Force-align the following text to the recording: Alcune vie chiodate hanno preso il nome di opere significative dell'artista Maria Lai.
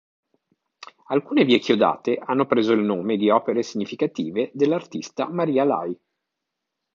Alcune 1.09 1.43
vie 1.45 1.59
chiodate 1.59 2.17
hanno 2.17 2.47
preso 2.47 2.73
il 2.73 2.79
nome 2.81 3.17
di 3.17 3.29
opere 3.29 3.61
significative 3.61 4.49
dell'artista 4.55 5.29
Maria 5.29 5.63
Lai. 5.63 5.95